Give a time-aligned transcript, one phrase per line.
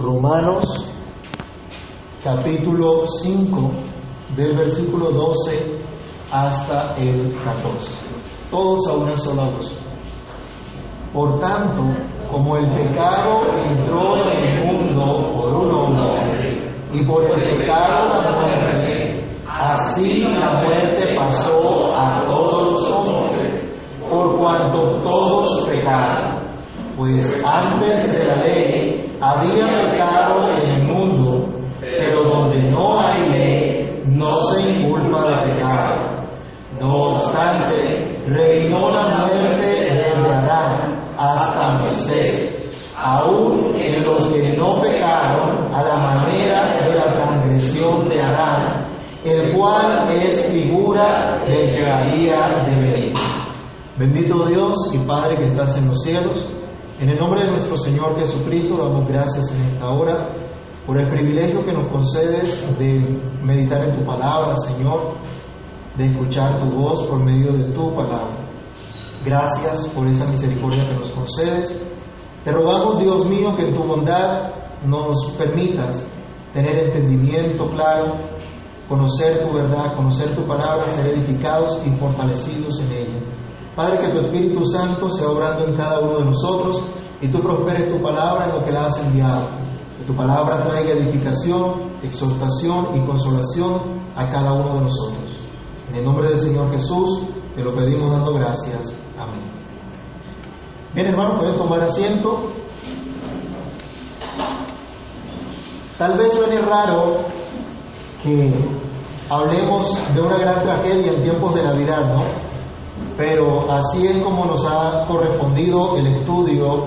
[0.00, 0.64] Romanos
[2.24, 3.70] capítulo 5
[4.34, 5.78] del versículo 12
[6.32, 7.98] hasta el 14.
[8.50, 9.78] Todos a una sola voz.
[11.12, 11.82] Por tanto,
[12.30, 18.32] como el pecado entró en el mundo por un hombre, y por el pecado la
[18.32, 23.68] muerte, así la muerte pasó a todos los hombres,
[24.08, 26.40] por cuanto todos pecaron.
[26.96, 28.89] Pues antes de la ley
[29.20, 31.46] había pecado en el mundo,
[31.80, 36.20] pero donde no hay ley, no se inculpa de pecado.
[36.80, 45.72] No obstante, reinó la muerte desde Adán hasta Moisés, aún en los que no pecaron
[45.72, 48.86] a la manera de la transgresión de Adán,
[49.24, 53.12] el cual es figura del que había de venir.
[53.98, 56.48] Bendito Dios y Padre que estás en los cielos,
[57.00, 60.28] en el nombre de nuestro Señor Jesucristo damos gracias en esta hora
[60.86, 63.00] por el privilegio que nos concedes de
[63.42, 65.14] meditar en tu palabra, Señor,
[65.96, 68.36] de escuchar tu voz por medio de tu palabra.
[69.24, 71.82] Gracias por esa misericordia que nos concedes.
[72.44, 74.50] Te rogamos, Dios mío, que en tu bondad
[74.84, 76.06] nos permitas
[76.52, 78.16] tener entendimiento claro,
[78.90, 83.09] conocer tu verdad, conocer tu palabra, ser edificados y fortalecidos en ella.
[83.80, 86.82] Padre, que tu Espíritu Santo sea obrando en cada uno de nosotros
[87.22, 89.48] y tú prosperes tu palabra en lo que la has enviado.
[89.96, 95.34] Que tu palabra traiga edificación, exhortación y consolación a cada uno de nosotros.
[95.88, 97.22] En el nombre del Señor Jesús
[97.56, 98.94] te lo pedimos dando gracias.
[99.18, 99.50] Amén.
[100.92, 102.52] Bien, hermanos, pueden tomar asiento.
[105.96, 107.24] Tal vez suene raro
[108.22, 108.52] que
[109.30, 112.49] hablemos de una gran tragedia en tiempos de Navidad, ¿no?
[113.20, 116.86] Pero así es como nos ha correspondido el estudio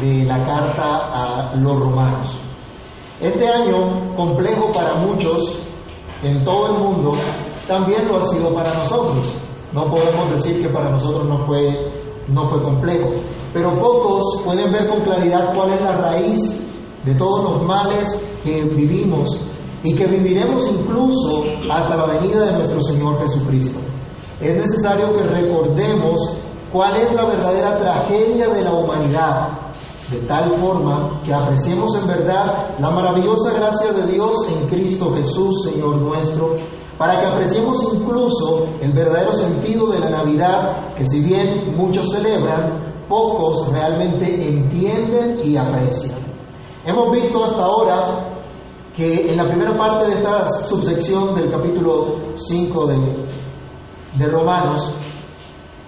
[0.00, 2.36] de la carta a los romanos.
[3.20, 5.56] Este año, complejo para muchos
[6.24, 7.12] en todo el mundo,
[7.68, 9.32] también lo ha sido para nosotros.
[9.72, 11.62] No podemos decir que para nosotros no fue,
[12.26, 13.10] no fue complejo,
[13.54, 16.72] pero pocos pueden ver con claridad cuál es la raíz
[17.04, 19.40] de todos los males que vivimos
[19.84, 23.91] y que viviremos incluso hasta la venida de nuestro Señor Jesucristo.
[24.42, 26.36] Es necesario que recordemos
[26.72, 29.50] cuál es la verdadera tragedia de la humanidad,
[30.10, 35.62] de tal forma que apreciemos en verdad la maravillosa gracia de Dios en Cristo Jesús,
[35.62, 36.56] Señor nuestro,
[36.98, 43.06] para que apreciemos incluso el verdadero sentido de la Navidad, que si bien muchos celebran,
[43.08, 46.18] pocos realmente entienden y aprecian.
[46.84, 48.42] Hemos visto hasta ahora
[48.92, 53.41] que en la primera parte de esta subsección del capítulo 5 de,
[54.18, 54.92] de Romanos,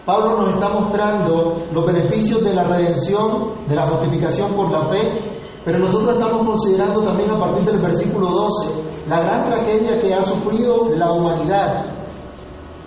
[0.05, 5.35] Pablo nos está mostrando los beneficios de la redención, de la justificación por la fe,
[5.65, 10.23] pero nosotros estamos considerando también a partir del versículo 12 la gran tragedia que ha
[10.23, 11.87] sufrido la humanidad,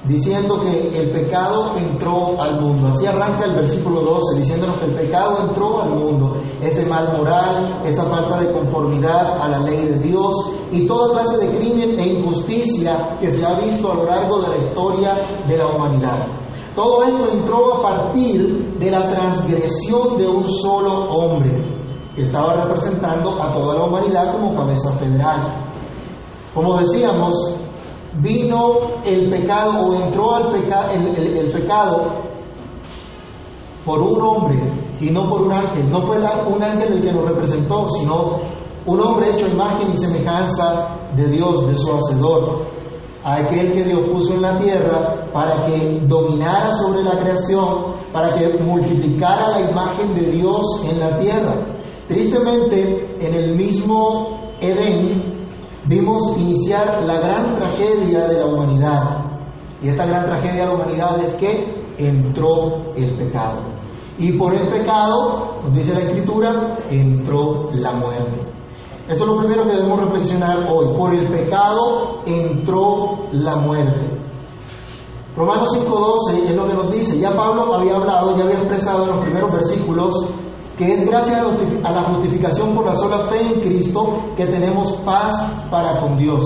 [0.06, 2.88] diciendo que el pecado entró al mundo.
[2.90, 7.81] Así arranca el versículo 12, diciéndonos que el pecado entró al mundo, ese mal moral,
[7.84, 10.36] esa falta de conformidad a la ley de Dios
[10.72, 14.50] y toda clase de crimen e injusticia que se ha visto a lo largo de
[14.50, 15.16] la historia
[15.47, 16.28] de la humanidad.
[16.75, 21.63] Todo esto entró a partir de la transgresión de un solo hombre,
[22.16, 25.72] que estaba representando a toda la humanidad como cabeza federal.
[26.53, 27.55] Como decíamos,
[28.22, 32.11] vino el pecado o entró al el, el, pecado
[33.85, 35.89] por un hombre y no por un ángel.
[35.89, 38.39] No fue un ángel el que nos representó, sino
[38.88, 42.68] un hombre hecho imagen y semejanza de Dios, de su hacedor.
[43.24, 48.58] Aquel que Dios puso en la tierra para que dominara sobre la creación, para que
[48.64, 51.78] multiplicara la imagen de Dios en la tierra.
[52.08, 55.50] Tristemente, en el mismo Edén,
[55.88, 59.26] vimos iniciar la gran tragedia de la humanidad.
[59.81, 63.64] Y esta gran tragedia de la humanidad es que entró el pecado.
[64.18, 68.56] Y por el pecado, nos dice la Escritura, entró la muerte.
[69.08, 70.98] Eso es lo primero que debemos reflexionar hoy.
[70.98, 74.06] Por el pecado entró la muerte.
[75.36, 77.20] Romanos 5.12 es lo que nos dice.
[77.20, 80.30] Ya Pablo había hablado, ya había expresado en los primeros versículos
[80.78, 81.42] que es gracias
[81.84, 85.36] a la justificación por la sola fe en Cristo que tenemos paz
[85.72, 86.44] para con Dios.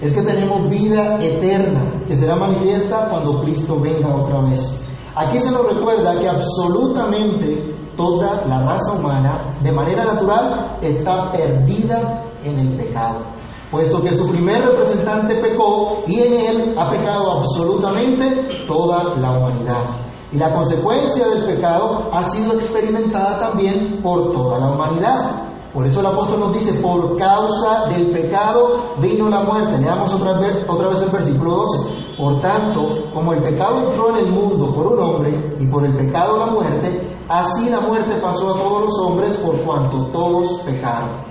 [0.00, 4.84] Es que tenemos vida eterna que será manifiesta cuando Cristo venga otra vez.
[5.14, 12.22] Aquí se nos recuerda que absolutamente toda la raza humana, de manera natural, está perdida
[12.44, 13.24] en el pecado,
[13.70, 19.84] puesto que su primer representante pecó y en él ha pecado absolutamente toda la humanidad.
[20.30, 25.48] Y la consecuencia del pecado ha sido experimentada también por toda la humanidad.
[25.72, 29.78] Por eso el apóstol nos dice, por causa del pecado vino la muerte.
[29.78, 32.16] Leamos otra vez, otra vez el versículo 12.
[32.18, 35.96] Por tanto, como el pecado entró en el mundo por un hombre y por el
[35.96, 41.26] pecado la muerte, así la muerte pasó a todos los hombres por cuanto todos pecaron.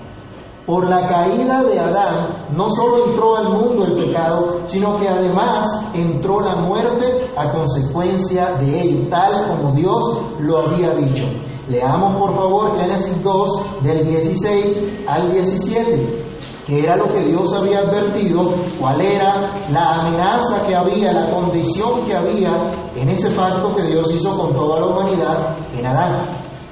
[0.65, 5.65] Por la caída de Adán no solo entró al mundo el pecado, sino que además
[5.94, 10.03] entró la muerte a consecuencia de él, tal como Dios
[10.39, 11.23] lo había dicho.
[11.69, 16.26] Leamos por favor Génesis 2 del 16 al 17
[16.67, 18.41] que era lo que Dios había advertido,
[18.77, 24.13] cuál era la amenaza que había, la condición que había en ese pacto que Dios
[24.13, 26.25] hizo con toda la humanidad en Adán.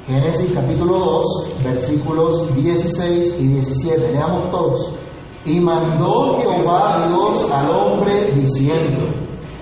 [0.06, 4.12] Génesis capítulo 2, versículos 16 y 17.
[4.12, 4.96] Leamos todos.
[5.46, 9.06] Y mandó Jehová Dios al hombre diciendo,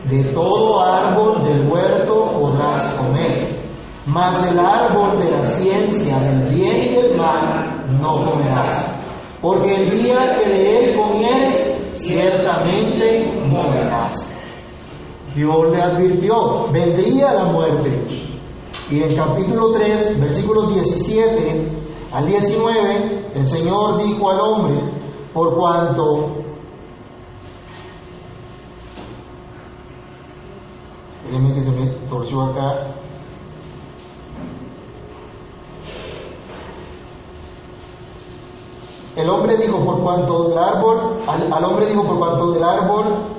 [0.10, 3.70] de todo árbol del huerto podrás comer,
[4.08, 8.93] mas del árbol de la ciencia del bien y del mal no comerás,
[9.44, 14.34] porque el día que de él comieres, ciertamente morirás.
[15.36, 18.32] Dios le advirtió, vendría la muerte,
[18.90, 21.72] y en capítulo 3, versículos 17
[22.14, 24.76] al 19, el Señor dijo al hombre,
[25.34, 26.44] por cuanto
[31.54, 33.03] que se me torció acá.
[39.16, 43.34] El hombre dijo por cuanto del árbol, al, hombre dijo por cuanto del árbol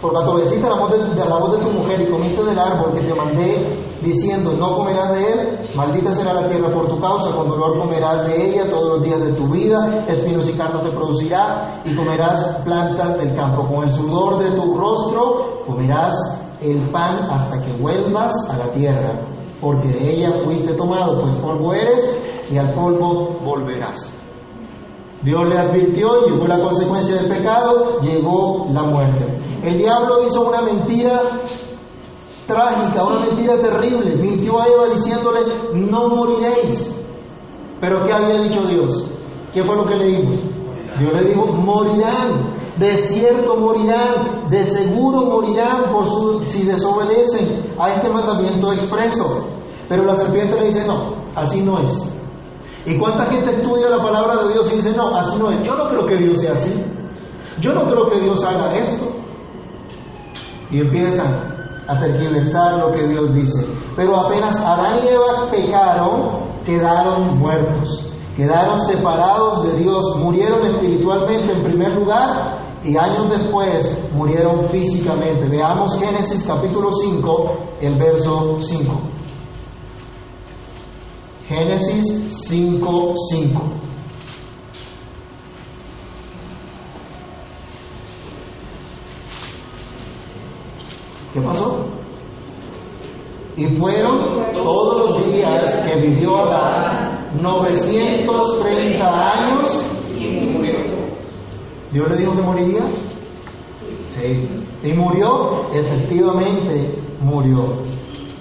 [0.00, 2.92] por cuanto obedeciste la, voz de, la voz de tu mujer y comiste del árbol
[2.94, 7.30] que te mandé, diciendo, no comerás de él, maldita será la tierra por tu causa,
[7.32, 10.90] con dolor comerás de ella todos los días de tu vida, espinos y carnos te
[10.90, 13.68] producirá, y comerás plantas del campo.
[13.68, 16.14] Con el sudor de tu rostro comerás
[16.62, 19.20] el pan hasta que vuelvas a la tierra,
[19.60, 24.14] porque de ella fuiste tomado, pues polvo eres, y al polvo volverás.
[25.22, 29.38] Dios le advirtió, llegó la consecuencia del pecado, llegó la muerte.
[29.62, 31.42] El diablo hizo una mentira
[32.46, 34.16] trágica, una mentira terrible.
[34.16, 35.40] Mintió a Eva diciéndole,
[35.74, 36.96] no moriréis.
[37.80, 39.10] Pero ¿qué había dicho Dios?
[39.52, 40.30] ¿Qué fue lo que le dijo?
[40.98, 48.08] Dios le dijo, morirán, de cierto morirán, de seguro morirán por si desobedecen a este
[48.08, 49.46] mandamiento expreso.
[49.88, 52.19] Pero la serpiente le dice, no, así no es.
[52.86, 55.62] ¿Y cuánta gente estudia la palabra de Dios y dice, no, así no es?
[55.62, 56.82] Yo no creo que Dios sea así.
[57.60, 59.16] Yo no creo que Dios haga esto.
[60.70, 61.50] Y empiezan
[61.86, 63.66] a tergiversar lo que Dios dice.
[63.96, 68.06] Pero apenas Adán y Eva pecaron, quedaron muertos.
[68.36, 75.48] Quedaron separados de Dios, murieron espiritualmente en primer lugar y años después murieron físicamente.
[75.48, 79.00] Veamos Génesis capítulo 5, el verso 5.
[81.50, 82.06] Génesis
[82.48, 83.12] 5:5.
[83.28, 83.62] 5.
[91.34, 91.86] ¿Qué pasó?
[93.56, 100.78] Y fueron todos los días que vivió Adán 930 años y murió.
[101.90, 102.82] ¿Dios le dijo que moriría?
[104.06, 104.48] Sí.
[104.84, 105.68] ¿Y murió?
[105.72, 107.82] Efectivamente murió,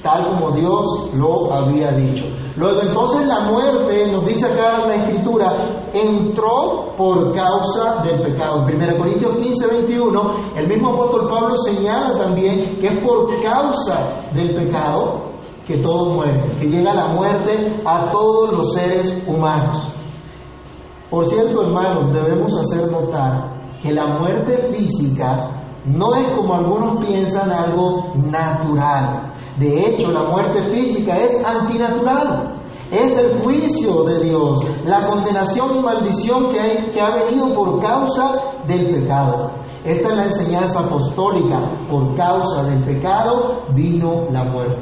[0.03, 2.38] tal como Dios lo había dicho.
[2.59, 8.67] Luego entonces la muerte, nos dice acá la escritura, entró por causa del pecado.
[8.67, 14.29] En 1 Corintios 15, 21, el mismo apóstol Pablo señala también que es por causa
[14.33, 15.29] del pecado
[15.65, 19.93] que todos mueren, que llega la muerte a todos los seres humanos.
[21.09, 27.49] Por cierto, hermanos, debemos hacer notar que la muerte física no es como algunos piensan
[27.51, 29.28] algo natural.
[29.59, 32.55] De hecho, la muerte física es antinatural.
[32.91, 38.33] Es el juicio de Dios, la condenación y maldición que, ha venido por causa
[38.67, 39.51] del pecado.
[39.83, 41.71] Esta es la enseñanza apostólica.
[41.89, 44.81] Por causa del pecado vino la muerte.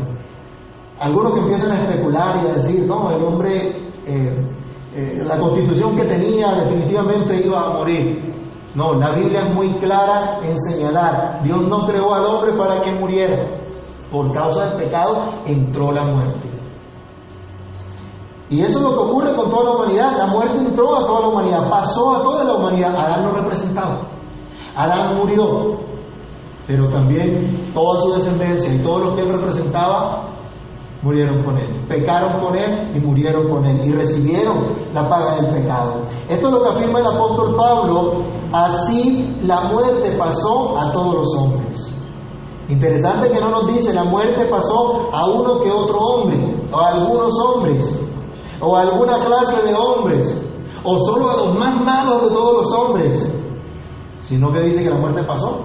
[1.00, 4.36] Algunos que empiezan a especular y a decir, no, el hombre, eh,
[4.96, 8.28] eh, la constitución que tenía definitivamente iba a morir.
[8.74, 12.92] No, la Biblia es muy clara en señalar, Dios no creó al hombre para que
[12.94, 13.57] muriera.
[14.12, 16.50] Por causa del pecado entró la muerte.
[18.50, 20.18] Y eso es lo que ocurre con toda la humanidad.
[20.18, 22.96] La muerte entró a toda la humanidad, pasó a toda la humanidad.
[22.96, 24.08] Adán lo representaba.
[24.76, 25.80] Adán murió,
[26.66, 30.30] pero también toda su descendencia y todo lo que él representaba
[31.02, 31.86] murieron con él.
[31.88, 36.04] Pecaron con él y murieron con él y recibieron la paga del pecado.
[36.30, 38.24] Esto es lo que afirma el apóstol Pablo.
[38.54, 41.97] Así la muerte pasó a todos los hombres.
[42.70, 46.90] Interesante que no nos dice la muerte pasó a uno que otro hombre, o a
[46.90, 48.04] algunos hombres.
[48.60, 50.36] o a alguna clase de hombres,
[50.84, 53.34] o solo a los más malos de todos los hombres,
[54.20, 55.60] sino que dice que la muerte pasó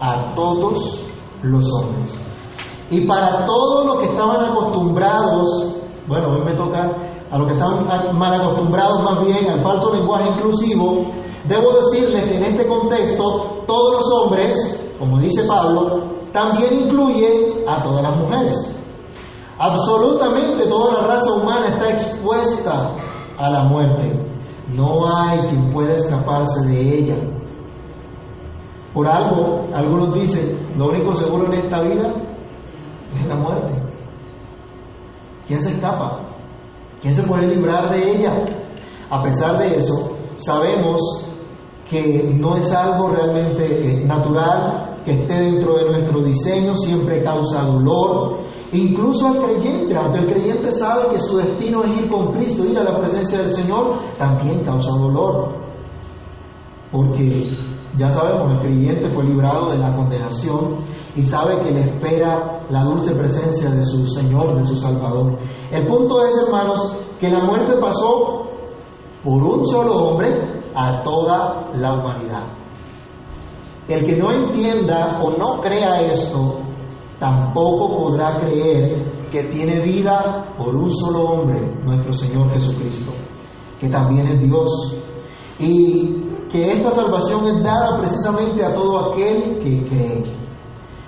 [0.00, 1.08] a todos
[1.42, 2.14] los hombres.
[2.90, 5.76] Y para todos los que estaban acostumbrados,
[6.06, 6.90] bueno, hoy me toca
[7.30, 11.06] a los que están mal acostumbrados más bien al falso lenguaje inclusivo,
[11.48, 17.82] debo decirles que en este contexto todos los hombres, como dice Pablo, también incluye a
[17.82, 18.54] todas las mujeres.
[19.58, 22.94] Absolutamente toda la raza humana está expuesta
[23.38, 24.12] a la muerte.
[24.68, 27.16] No hay quien pueda escaparse de ella.
[28.92, 32.12] Por algo, algunos dicen, lo único seguro en esta vida
[33.18, 33.82] es la muerte.
[35.46, 36.20] ¿Quién se escapa?
[37.00, 38.32] ¿Quién se puede librar de ella?
[39.08, 41.00] A pesar de eso, sabemos
[41.88, 47.62] que no es algo realmente eh, natural, que esté dentro de nuestro diseño, siempre causa
[47.62, 48.40] dolor,
[48.72, 52.76] incluso al creyente, aunque el creyente sabe que su destino es ir con Cristo, ir
[52.76, 55.62] a la presencia del Señor, también causa dolor,
[56.90, 57.50] porque
[57.96, 60.84] ya sabemos, el creyente fue librado de la condenación
[61.14, 65.38] y sabe que le espera la dulce presencia de su Señor, de su Salvador.
[65.70, 68.42] El punto es, hermanos, que la muerte pasó
[69.22, 70.34] por un solo hombre
[70.74, 72.65] a toda la humanidad.
[73.88, 76.58] El que no entienda o no crea esto,
[77.20, 83.12] tampoco podrá creer que tiene vida por un solo hombre, nuestro Señor Jesucristo,
[83.78, 84.96] que también es Dios.
[85.60, 86.16] Y
[86.50, 90.36] que esta salvación es dada precisamente a todo aquel que cree.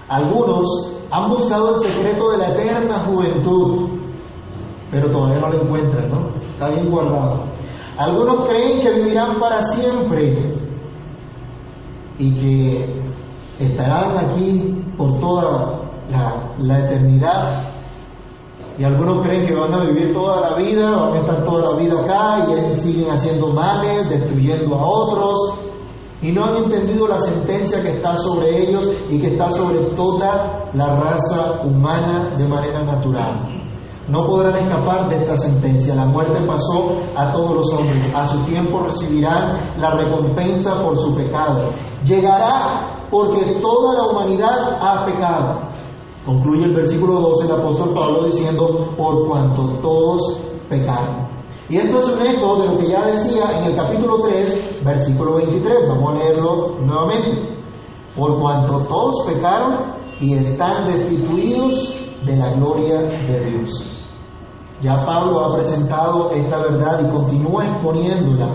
[0.09, 3.89] Algunos han buscado el secreto de la eterna juventud,
[4.91, 6.29] pero todavía no lo encuentran, ¿no?
[6.53, 7.45] Está bien guardado.
[7.97, 10.58] Algunos creen que vivirán para siempre
[12.19, 13.03] y que
[13.59, 15.81] estarán aquí por toda
[16.59, 17.69] la, eternidad
[18.79, 21.79] y algunos creen que van a vivir toda la vida, van a estar toda la
[21.79, 25.55] vida acá y siguen haciendo males, destruyendo a otros.
[26.23, 30.71] Y no han entendido la sentencia que está sobre ellos y que está sobre toda
[30.73, 33.58] la raza humana de manera natural.
[34.09, 35.95] No podrán escapar de esta sentencia.
[35.95, 38.15] La muerte pasó a todos los hombres.
[38.15, 41.71] A su tiempo recibirán la recompensa por su pecado.
[42.05, 45.69] Llegará porque toda la humanidad ha pecado.
[46.25, 51.29] Concluye el versículo 12 el apóstol Pablo diciendo, por cuanto todos pecaron.
[51.69, 55.35] Y esto es un eco de lo que ya decía en el capítulo 3, versículo
[55.35, 55.89] 23.
[55.89, 57.59] Vamos a leerlo nuevamente.
[58.17, 63.98] Por cuanto todos pecaron y están destituidos de la gloria de Dios.
[64.81, 68.49] Ya Pablo ha presentado esta verdad y continúa exponiéndola.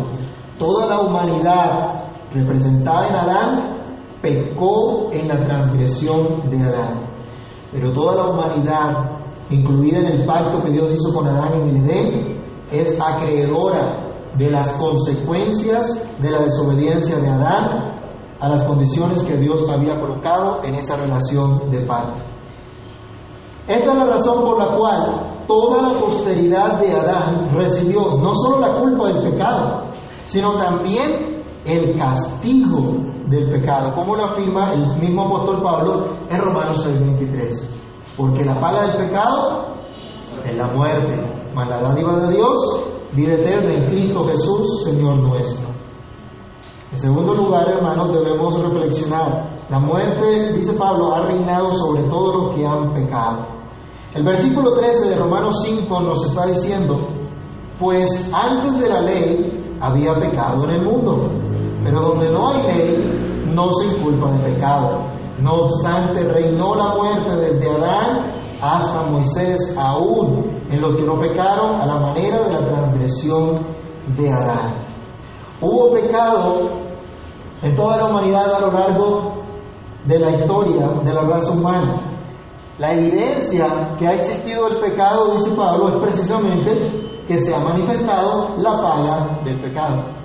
[0.58, 3.74] Toda la humanidad representada en Adán
[4.22, 7.10] pecó en la transgresión de Adán.
[7.74, 8.90] Pero toda la humanidad,
[9.50, 14.04] incluida en el pacto que Dios hizo con Adán en el Edén, es acreedora
[14.38, 17.92] de las consecuencias de la desobediencia de Adán
[18.40, 22.22] a las condiciones que Dios había colocado en esa relación de pacto.
[23.68, 28.60] Esta es la razón por la cual toda la posteridad de Adán recibió no solo
[28.60, 29.84] la culpa del pecado,
[30.26, 32.96] sino también el castigo
[33.30, 37.70] del pecado, como lo afirma el mismo apóstol Pablo en Romanos 6:23.
[38.18, 39.76] Porque la paga del pecado
[40.44, 42.84] es la muerte, mas la dádiva de Dios,
[43.14, 45.74] vida eterna en Cristo Jesús, Señor nuestro.
[46.92, 49.58] En segundo lugar, hermanos, debemos reflexionar.
[49.70, 53.48] La muerte, dice Pablo, ha reinado sobre todos los que han pecado.
[54.16, 57.08] El versículo 13 de Romanos 5 nos está diciendo,
[57.80, 61.32] pues antes de la ley había pecado en el mundo,
[61.84, 65.08] pero donde no hay ley, no se inculpa de pecado.
[65.40, 71.82] No obstante, reinó la muerte desde Adán hasta Moisés, aún en los que no pecaron
[71.82, 73.66] a la manera de la transgresión
[74.16, 74.86] de Adán.
[75.60, 76.70] Hubo pecado
[77.64, 79.44] en toda la humanidad a lo largo
[80.06, 82.13] de la historia de la raza humana.
[82.78, 88.56] La evidencia que ha existido el pecado, dice Pablo, es precisamente que se ha manifestado
[88.58, 90.24] la paga del pecado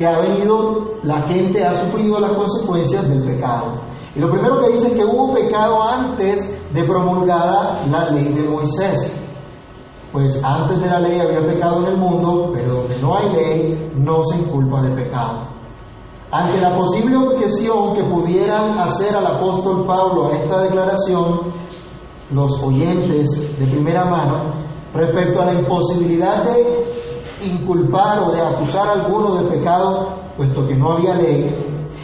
[0.00, 3.82] que ha venido, la gente ha sufrido las consecuencias del pecado.
[4.16, 8.48] Y lo primero que dice es que hubo pecado antes de promulgada la ley de
[8.48, 9.20] Moisés.
[10.10, 13.92] Pues antes de la ley había pecado en el mundo, pero donde no hay ley
[13.94, 15.48] no se inculpa de pecado.
[16.32, 21.52] Ante la posible objeción que pudieran hacer al apóstol Pablo a esta declaración,
[22.32, 24.54] los oyentes de primera mano,
[24.94, 30.76] respecto a la imposibilidad de inculpar o de acusar a alguno de pecado, puesto que
[30.76, 31.54] no había ley,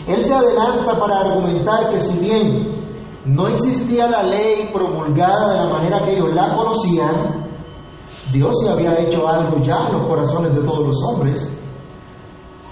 [0.06, 2.76] él se adelanta para argumentar que si bien
[3.24, 7.46] no existía la ley promulgada de la manera que ellos la conocían,
[8.32, 11.52] Dios sí había hecho algo ya en los corazones de todos los hombres.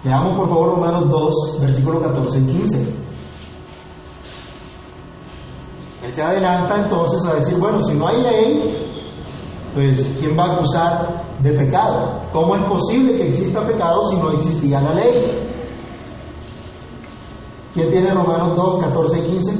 [0.04, 3.03] Leamos por favor Romanos 2, versículos 14 y 15.
[6.14, 8.88] Se adelanta entonces a decir, bueno, si no hay ley,
[9.74, 12.20] pues ¿quién va a acusar de pecado?
[12.32, 15.50] ¿Cómo es posible que exista pecado si no existía la ley?
[17.74, 19.52] ¿Quién tiene Romanos 2, 14 y 15?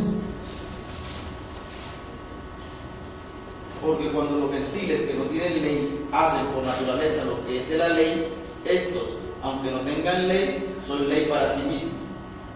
[3.82, 7.78] Porque cuando los gentiles que no tienen ley hacen por naturaleza lo que es de
[7.78, 8.32] la ley,
[8.64, 12.00] estos, aunque no tengan ley, son ley para sí mismos,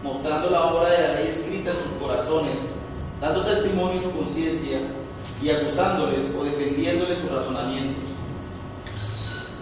[0.04, 2.77] mostrando la obra de la ley escrita en sus corazones,
[3.20, 4.78] dando testimonio su conciencia
[5.42, 8.04] y acusándoles o defendiéndoles sus razonamientos.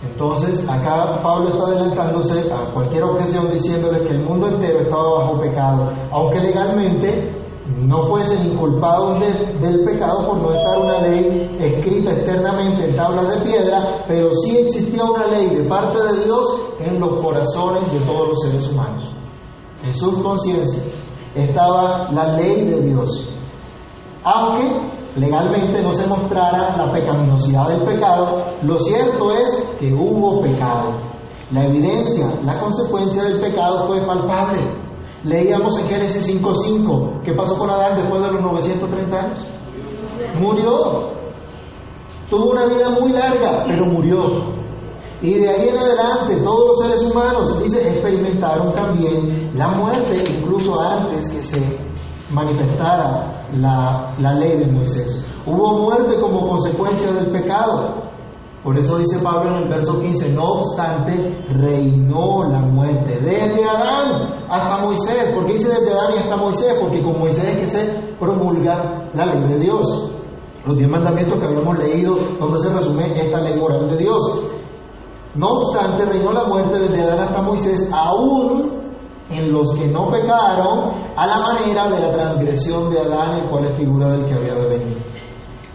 [0.03, 5.41] Entonces, acá Pablo está adelantándose a cualquier objeción diciéndole que el mundo entero estaba bajo
[5.41, 7.33] pecado, aunque legalmente
[7.79, 9.19] no fuesen inculpados
[9.61, 14.59] del pecado por no estar una ley escrita externamente en tablas de piedra, pero sí
[14.59, 19.09] existía una ley de parte de Dios en los corazones de todos los seres humanos.
[19.83, 20.95] En sus conciencias
[21.35, 23.36] estaba la ley de Dios.
[24.29, 24.65] Aunque
[25.15, 30.95] legalmente no se mostrara la pecaminosidad del pecado, lo cierto es que hubo pecado.
[31.53, 34.59] La evidencia, la consecuencia del pecado fue palpable.
[35.23, 39.45] Leíamos en Génesis 5.5, ¿qué pasó con Adán después de los 930 años?
[40.41, 41.13] Murió.
[42.29, 44.57] Tuvo una vida muy larga, pero murió.
[45.23, 50.81] Y de ahí en adelante todos los seres humanos, dice, experimentaron también la muerte, incluso
[50.81, 51.63] antes que se
[52.33, 55.25] manifestara la, ley de Moisés.
[55.47, 58.07] Hubo muerte como consecuencia del pecado.
[58.63, 64.45] Por eso dice Pablo en el verso 15, no obstante, reinó la muerte desde Adán
[64.49, 65.33] hasta Moisés.
[65.35, 66.75] ¿Por qué dice desde Adán y hasta Moisés?
[66.81, 67.85] Porque con Moisés es que se
[68.19, 70.13] promulga la ley de Dios.
[70.65, 74.43] Los diez mandamientos que habíamos leído, donde se resume esta ley moral de Dios.
[75.37, 78.77] No obstante, reinó la muerte desde Adán hasta Moisés, aún
[79.31, 83.67] en los que no pecaron a la manera de la transgresión de Adán, el cual
[83.67, 85.05] es figura del que había de venir.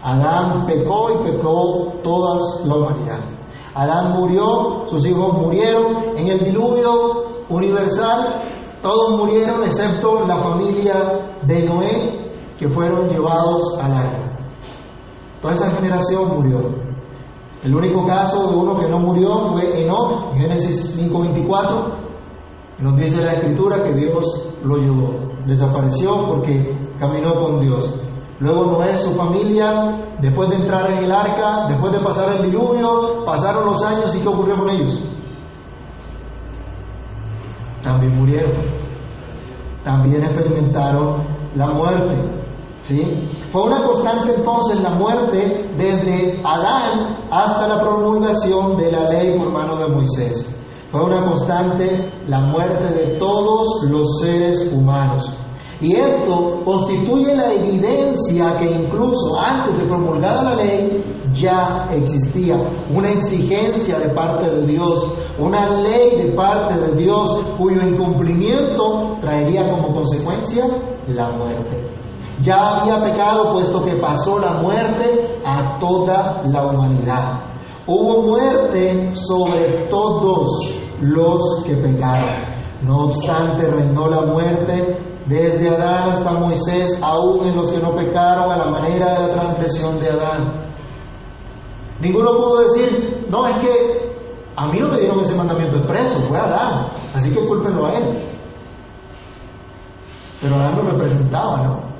[0.02, 3.20] Adán pecó y pecó toda la humanidad.
[3.74, 8.42] Adán murió, sus hijos murieron, en el diluvio universal
[8.82, 12.22] todos murieron excepto la familia de Noé
[12.58, 14.38] que fueron llevados al arca.
[15.40, 16.60] Toda esa generación murió.
[17.62, 21.96] El único caso de uno que no murió fue Enoch, en Génesis 5:24,
[22.80, 27.94] nos dice la escritura que Dios lo llevó, desapareció porque caminó con Dios.
[28.38, 33.24] Luego Noé, su familia, después de entrar en el arca, después de pasar el diluvio,
[33.24, 34.98] pasaron los años y ¿qué ocurrió con ellos?
[37.82, 38.64] También murieron.
[39.84, 41.24] También experimentaron
[41.54, 42.42] la muerte.
[42.80, 43.00] ¿Sí?
[43.52, 49.52] Fue una constante entonces la muerte desde Adán hasta la promulgación de la ley por
[49.52, 50.52] mano de Moisés.
[50.92, 55.26] Fue una constante la muerte de todos los seres humanos.
[55.80, 61.02] Y esto constituye la evidencia que incluso antes de promulgada la ley
[61.32, 62.58] ya existía
[62.94, 69.70] una exigencia de parte de Dios, una ley de parte de Dios cuyo incumplimiento traería
[69.70, 70.66] como consecuencia
[71.06, 71.90] la muerte.
[72.42, 77.44] Ya había pecado puesto que pasó la muerte a toda la humanidad.
[77.86, 82.52] Hubo muerte sobre todos los que pecaron.
[82.82, 88.50] No obstante, reinó la muerte desde Adán hasta Moisés, aún en los que no pecaron
[88.50, 90.74] a la manera de la transgresión de Adán.
[92.00, 94.12] Ninguno pudo decir, no, es que
[94.56, 98.38] a mí no me dieron ese mandamiento expreso, fue Adán, así que cúlpenlo a él.
[100.40, 101.92] Pero Adán lo representaba, ¿no?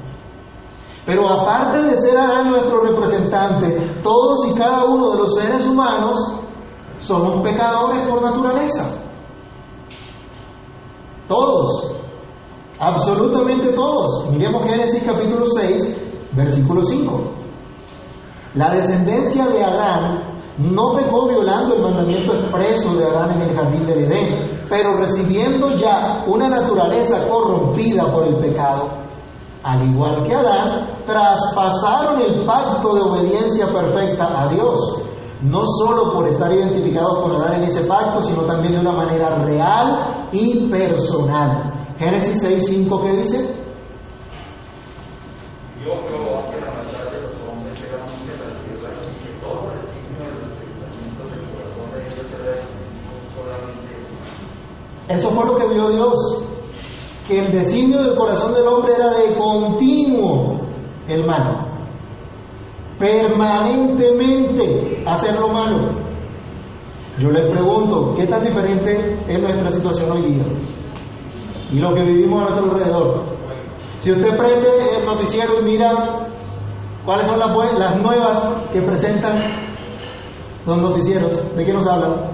[1.06, 6.16] Pero aparte de ser Adán nuestro representante, todos y cada uno de los seres humanos
[7.02, 9.02] somos pecadores por naturaleza.
[11.28, 11.92] Todos,
[12.78, 14.28] absolutamente todos.
[14.30, 16.00] Miremos Génesis capítulo 6,
[16.32, 17.20] versículo 5.
[18.54, 23.86] La descendencia de Adán no pecó violando el mandamiento expreso de Adán en el jardín
[23.86, 28.90] del Edén, pero recibiendo ya una naturaleza corrompida por el pecado,
[29.62, 35.02] al igual que Adán, traspasaron el pacto de obediencia perfecta a Dios,
[35.42, 39.34] no solo por estar identificados con Adán en ese pacto, sino también de una manera
[39.36, 41.94] real y personal.
[41.98, 43.62] Génesis 6.5, ¿qué dice?
[55.08, 56.44] Eso fue lo que vio Dios,
[57.26, 60.60] que el designio del corazón del hombre era de continuo
[61.08, 61.71] el mal.
[63.02, 66.00] Permanentemente hacer lo malo.
[67.18, 70.44] Yo les pregunto, ¿qué tan diferente es nuestra situación hoy día?
[71.72, 73.24] Y lo que vivimos a nuestro alrededor.
[73.98, 74.68] Si usted prende
[75.00, 76.28] el noticiero y mira
[77.04, 79.40] cuáles son las, las nuevas que presentan
[80.64, 82.30] los noticieros, ¿de qué nos hablan?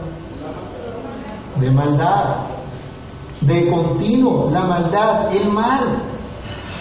[1.56, 2.48] De maldad,
[3.40, 6.17] de continuo, la maldad, el mal.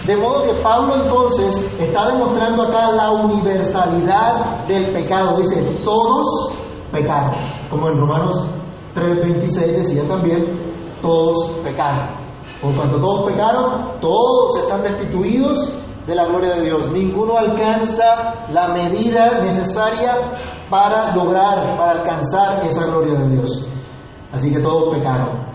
[0.08, 5.36] De modo que Pablo entonces está demostrando acá la universalidad del pecado.
[5.36, 6.54] Dice, todos
[6.90, 7.34] pecaron.
[7.68, 8.42] Como en Romanos
[8.94, 12.08] 3:26 decía también, todos pecaron.
[12.62, 15.74] Por cuanto todos pecaron, todos están destituidos
[16.06, 16.90] de la gloria de Dios.
[16.90, 20.14] Ninguno alcanza la medida necesaria
[20.70, 23.66] para lograr, para alcanzar esa gloria de Dios.
[24.32, 25.46] Así que todos pecaron.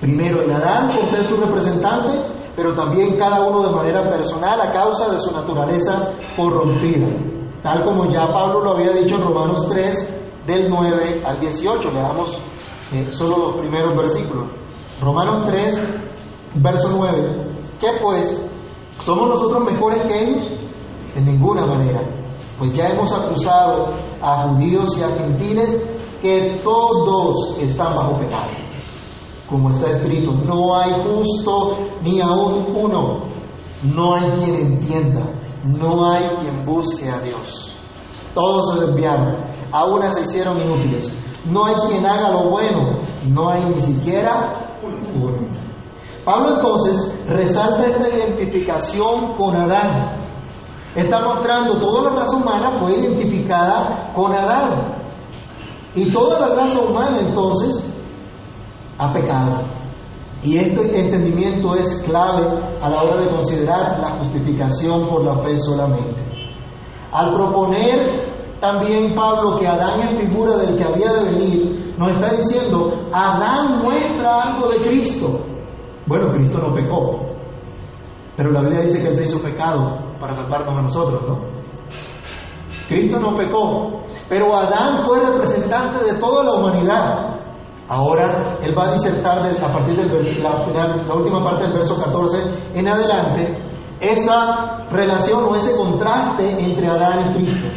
[0.00, 4.72] Primero en Adán por ser su representante, pero también cada uno de manera personal a
[4.72, 7.08] causa de su naturaleza corrompida.
[7.62, 11.90] Tal como ya Pablo lo había dicho en Romanos 3, del 9 al 18.
[11.90, 12.40] Leamos
[12.92, 14.48] eh, solo los primeros versículos.
[15.00, 15.88] Romanos 3,
[16.56, 17.74] verso 9.
[17.78, 18.48] ¿Qué pues?
[18.98, 20.50] ¿Somos nosotros mejores que ellos?
[21.14, 22.02] En ninguna manera.
[22.58, 23.88] Pues ya hemos acusado
[24.20, 25.76] a judíos y a gentiles
[26.20, 28.61] que todos están bajo pecado.
[29.52, 33.28] Como está escrito, no hay justo ni aún uno.
[33.82, 35.26] No hay quien entienda.
[35.62, 37.76] No hay quien busque a Dios.
[38.34, 39.44] Todos se desviaron.
[39.70, 41.14] Aún se hicieron inútiles.
[41.44, 43.02] No hay quien haga lo bueno.
[43.28, 45.52] No hay ni siquiera uno.
[46.24, 50.30] Pablo entonces resalta esta identificación con Adán.
[50.96, 55.02] Está mostrando toda la raza humana fue identificada con Adán.
[55.94, 57.92] Y toda la raza humana entonces
[59.02, 59.56] ha pecado.
[60.42, 62.46] Y este entendimiento es clave
[62.80, 66.20] a la hora de considerar la justificación por la fe solamente.
[67.12, 72.34] Al proponer también Pablo que Adán es figura del que había de venir, nos está
[72.34, 75.40] diciendo, Adán muestra algo de Cristo.
[76.06, 77.20] Bueno, Cristo no pecó,
[78.36, 81.52] pero la Biblia dice que Él se hizo pecado para salvarnos a nosotros, ¿no?
[82.88, 87.31] Cristo no pecó, pero Adán fue representante de toda la humanidad.
[87.92, 90.08] Ahora Él va a disertar a partir del
[90.42, 92.38] la, la última parte del verso 14
[92.72, 93.46] en adelante
[94.00, 97.68] esa relación o ese contraste entre Adán y Cristo.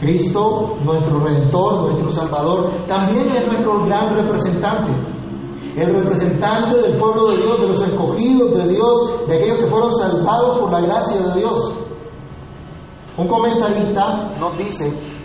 [0.00, 4.90] Cristo, nuestro Redentor, nuestro Salvador, también es nuestro gran representante
[5.76, 9.92] el representante del pueblo de Dios, de los escogidos de Dios, de aquellos que fueron
[9.92, 11.78] salvados por la gracia de Dios.
[13.18, 15.15] Un comentarista nos dice,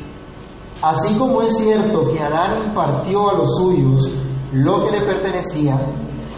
[0.82, 4.12] así como es cierto que Adán impartió a los suyos
[4.54, 5.80] lo que le pertenecía,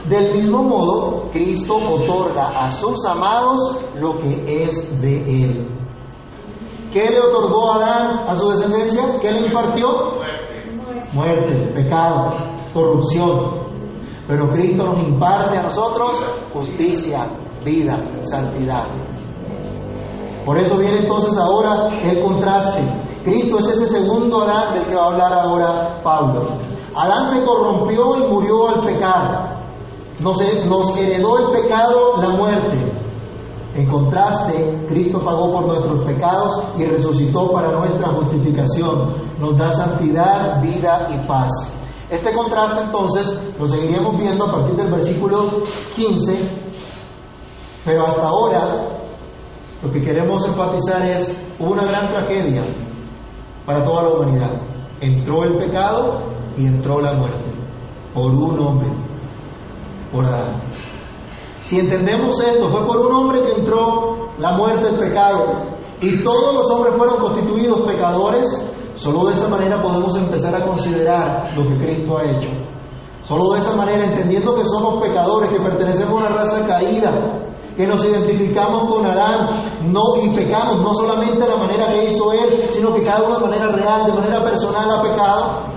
[0.07, 3.59] del mismo modo Cristo otorga a sus amados
[3.99, 5.69] lo que es de él.
[6.91, 9.19] ¿Qué le otorgó Adán a su descendencia?
[9.19, 9.87] ¿Qué le impartió?
[10.15, 12.31] Muerte, Muerte pecado,
[12.73, 13.63] corrupción,
[14.27, 17.27] pero Cristo nos imparte a nosotros justicia,
[17.65, 18.87] vida, santidad.
[20.45, 22.81] Por eso viene entonces ahora el contraste.
[23.23, 26.43] Cristo es ese segundo Adán del que va a hablar ahora Pablo.
[26.93, 29.53] Adán se corrompió y murió al pecar.
[30.19, 32.91] Nos, heredó el pecado, la muerte.
[33.75, 39.15] En contraste, Cristo pagó por nuestros pecados y resucitó para nuestra justificación.
[39.39, 41.51] Nos da santidad, vida y paz.
[42.09, 45.63] Este contraste entonces lo seguiríamos viendo a partir del versículo
[45.95, 46.73] 15,
[47.85, 48.99] pero hasta ahora
[49.81, 52.63] lo que queremos enfatizar es, hubo una gran tragedia
[53.65, 54.51] para toda la humanidad.
[55.01, 56.23] Entró el pecado
[56.57, 57.51] y entró la muerte
[58.13, 58.89] por un hombre,
[60.11, 60.61] por Adán.
[61.61, 65.45] Si entendemos esto, fue por un hombre que entró la muerte, el pecado,
[66.01, 71.57] y todos los hombres fueron constituidos pecadores, Solo de esa manera podemos empezar a considerar
[71.57, 72.49] lo que Cristo ha hecho.
[73.23, 77.11] Solo de esa manera, entendiendo que somos pecadores, que pertenecemos a una raza caída,
[77.75, 82.31] que nos identificamos con Adán, no y pecamos no solamente de la manera que hizo
[82.31, 85.73] él, sino que cada uno de manera real, de manera personal ha pecado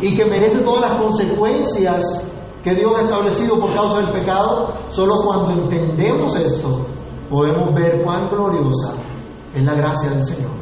[0.00, 2.30] y que merece todas las consecuencias
[2.62, 6.86] que Dios ha establecido por causa del pecado, solo cuando entendemos esto
[7.30, 8.94] podemos ver cuán gloriosa
[9.54, 10.52] es la gracia del Señor.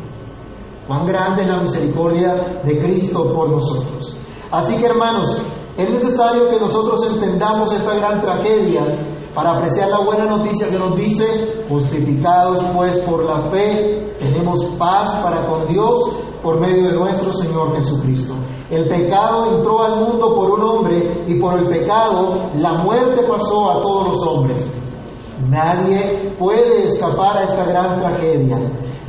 [0.86, 4.16] Cuán grande es la misericordia de Cristo por nosotros.
[4.50, 5.40] Así que hermanos,
[5.76, 10.94] es necesario que nosotros entendamos esta gran tragedia para apreciar la buena noticia que nos
[10.94, 17.32] dice, justificados pues por la fe, tenemos paz para con Dios por medio de nuestro
[17.32, 18.34] Señor Jesucristo.
[18.68, 23.70] El pecado entró al mundo por un hombre y por el pecado la muerte pasó
[23.70, 24.70] a todos los hombres.
[25.46, 28.58] Nadie puede escapar a esta gran tragedia.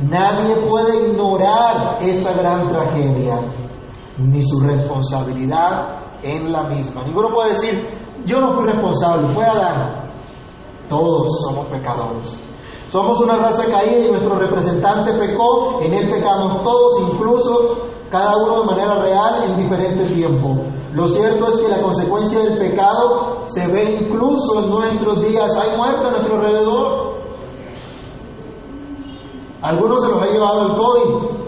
[0.02, 3.40] Nadie puede ignorar esta gran tragedia
[4.18, 7.04] ni su responsabilidad en la misma.
[7.04, 7.88] Ninguno puede decir,
[8.26, 10.03] yo no fui responsable, fue Adán.
[10.88, 12.38] Todos somos pecadores.
[12.88, 17.76] Somos una raza caída y nuestro representante pecó, en él pecamos todos, incluso
[18.10, 20.54] cada uno de manera real en diferente tiempo.
[20.92, 25.56] Lo cierto es que la consecuencia del pecado se ve incluso en nuestros días.
[25.56, 27.14] Hay muerte a nuestro alrededor.
[29.62, 31.44] algunos se los ha llevado el COVID,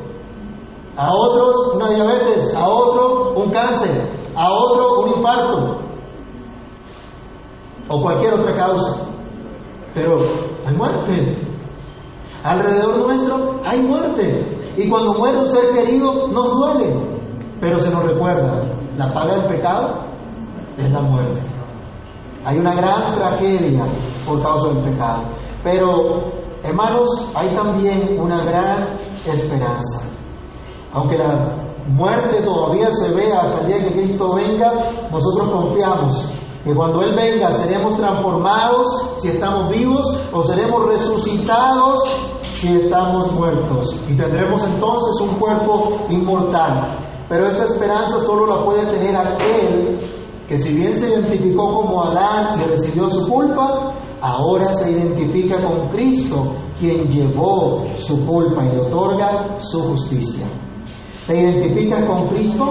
[0.96, 5.86] a otros una diabetes, a otro un cáncer, a otro un infarto
[7.88, 9.15] o cualquier otra causa.
[9.96, 10.14] Pero
[10.66, 11.42] hay muerte.
[12.44, 14.58] Alrededor nuestro hay muerte.
[14.76, 17.18] Y cuando muere un ser querido nos duele.
[17.62, 20.04] Pero se nos recuerda, la paga del pecado
[20.76, 21.40] es la muerte.
[22.44, 23.86] Hay una gran tragedia
[24.26, 25.22] por causa del pecado.
[25.64, 26.30] Pero,
[26.62, 30.06] hermanos, hay también una gran esperanza.
[30.92, 31.56] Aunque la
[31.88, 34.72] muerte todavía se vea hasta el día que Cristo venga,
[35.10, 42.00] nosotros confiamos que cuando Él venga seremos transformados si estamos vivos o seremos resucitados
[42.56, 47.24] si estamos muertos y tendremos entonces un cuerpo inmortal.
[47.28, 49.96] Pero esta esperanza solo la puede tener aquel
[50.48, 55.88] que si bien se identificó como Adán y recibió su culpa, ahora se identifica con
[55.90, 60.46] Cristo, quien llevó su culpa y le otorga su justicia.
[61.28, 62.64] ¿Te identificas con Cristo?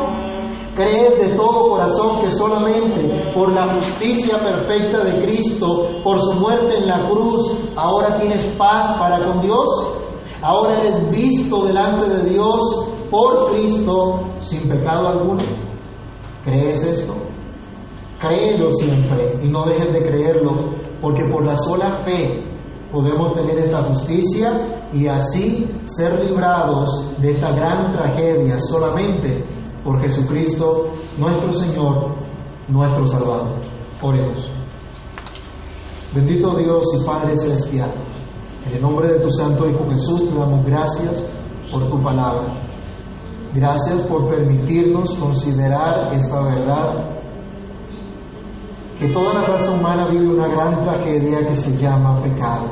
[0.75, 6.77] ¿Crees de todo corazón que solamente por la justicia perfecta de Cristo, por su muerte
[6.77, 9.69] en la cruz, ahora tienes paz para con Dios?
[10.41, 15.43] Ahora eres visto delante de Dios por Cristo sin pecado alguno.
[16.43, 17.15] ¿Crees esto?
[18.19, 20.51] Créelo siempre y no dejes de creerlo,
[21.01, 22.43] porque por la sola fe
[22.91, 26.89] podemos tener esta justicia y así ser librados
[27.21, 29.54] de esta gran tragedia solamente
[29.85, 32.15] por Jesucristo nuestro Señor,
[32.67, 33.61] nuestro Salvador.
[34.01, 34.51] Oremos.
[36.13, 37.93] Bendito Dios y Padre Celestial,
[38.65, 41.23] en el nombre de tu Santo Hijo Jesús te damos gracias
[41.71, 42.63] por tu palabra.
[43.53, 47.21] Gracias por permitirnos considerar esta verdad,
[48.97, 52.69] que toda la raza humana vive una gran tragedia que se llama pecado.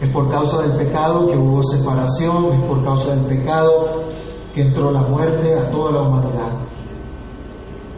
[0.00, 4.06] Es por causa del pecado que hubo separación, es por causa del pecado
[4.56, 6.50] que entró la muerte a toda la humanidad.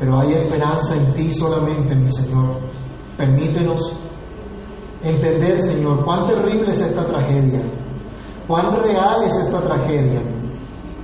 [0.01, 2.59] Pero hay esperanza en ti solamente, mi Señor.
[3.17, 3.93] Permítenos
[5.05, 7.63] entender, Señor, cuán terrible es esta tragedia,
[8.49, 10.21] cuán real es esta tragedia,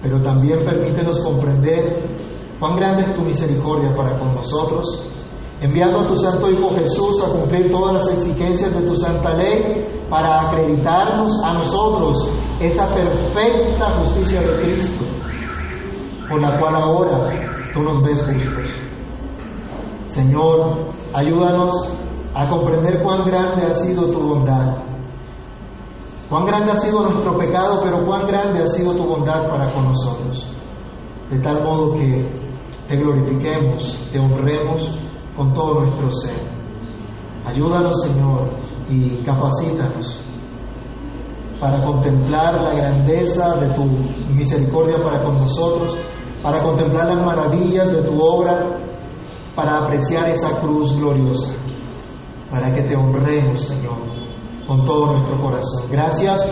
[0.02, 2.16] pero también permítenos comprender
[2.58, 5.08] cuán grande es tu misericordia para con nosotros
[5.60, 10.04] enviando a tu Santo Hijo Jesús a cumplir todas las exigencias de tu santa ley
[10.10, 12.28] para acreditarnos a nosotros
[12.60, 15.04] esa perfecta justicia de Cristo,
[16.28, 18.70] por la cual ahora tú nos ves justos.
[20.06, 21.92] Señor, ayúdanos
[22.34, 24.78] a comprender cuán grande ha sido tu bondad,
[26.28, 29.84] cuán grande ha sido nuestro pecado, pero cuán grande ha sido tu bondad para con
[29.86, 30.50] nosotros,
[31.30, 32.44] de tal modo que
[32.88, 34.98] te glorifiquemos, te honremos,
[35.36, 36.54] con todo nuestro ser.
[37.44, 38.50] Ayúdanos, Señor,
[38.88, 40.20] y capacítanos
[41.60, 43.84] para contemplar la grandeza de tu
[44.34, 45.96] misericordia para con nosotros,
[46.44, 48.78] para contemplar las maravillas de tu obra,
[49.56, 51.54] para apreciar esa cruz gloriosa,
[52.50, 53.98] para que te honremos, Señor,
[54.68, 55.88] con todo nuestro corazón.
[55.90, 56.46] Gracias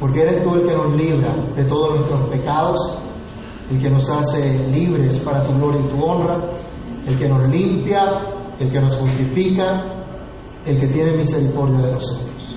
[0.00, 2.98] porque eres tú el que nos libra de todos nuestros pecados,
[3.70, 6.38] el que nos hace libres para tu gloria y tu honra
[7.08, 8.02] el que nos limpia,
[8.58, 10.04] el que nos justifica,
[10.66, 12.56] el que tiene misericordia de nosotros.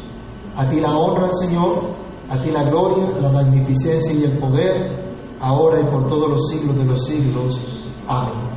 [0.57, 1.83] A ti la honra, Señor,
[2.29, 5.10] a ti la gloria, la magnificencia y el poder,
[5.41, 7.59] ahora y por todos los siglos de los siglos.
[8.07, 8.51] Amén.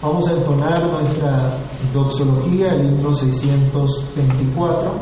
[0.00, 1.58] Vamos a entonar nuestra
[1.92, 4.94] doxología, el himno 624.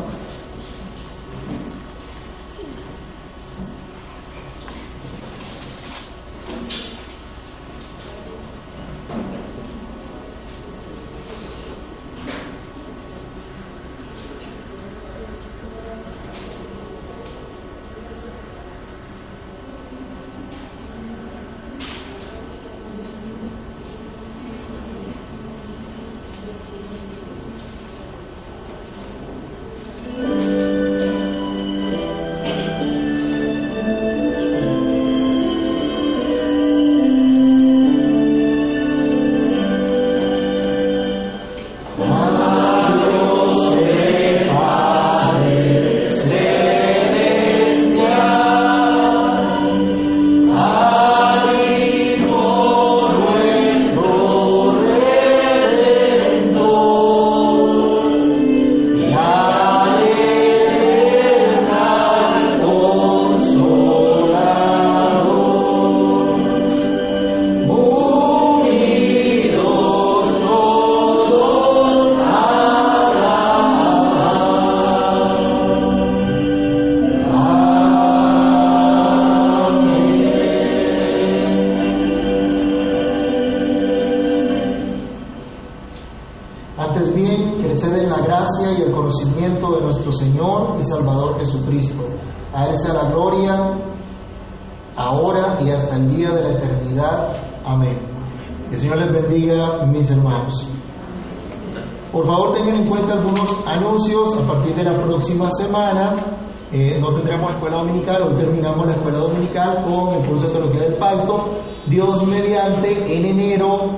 [106.71, 110.81] Eh, no tendremos escuela dominical, hoy terminamos la escuela dominical con el curso de teología
[110.81, 111.59] del pacto.
[111.87, 113.97] Dios mediante, en enero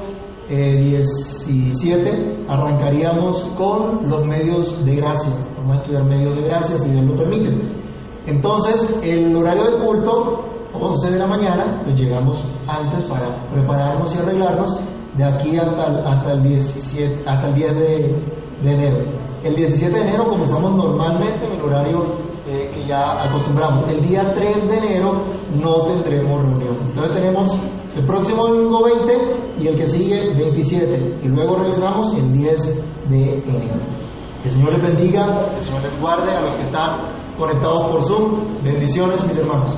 [0.49, 5.33] 17 eh, arrancaríamos con los medios de gracia.
[5.57, 7.79] Vamos a estudiar medios de gracia si Dios lo permite.
[8.25, 14.19] Entonces, el horario del culto, 11 de la mañana, pues llegamos antes para prepararnos y
[14.19, 14.79] arreglarnos
[15.17, 19.18] de aquí hasta el, 17, hasta el 10 de, enero.
[19.43, 21.99] El 17 de enero comenzamos normalmente en el horario
[22.45, 23.89] eh, que ya acostumbramos.
[23.91, 25.23] El día 3 de enero
[25.53, 26.77] no tendremos reunión.
[26.89, 27.57] Entonces tenemos
[27.95, 31.21] el próximo domingo 20 y el que sigue 27.
[31.23, 33.79] Y luego regresamos el 10 de enero.
[34.41, 37.87] Que el Señor les bendiga, que el Señor les guarde a los que están conectados
[37.91, 38.63] por Zoom.
[38.63, 39.77] Bendiciones, mis hermanos.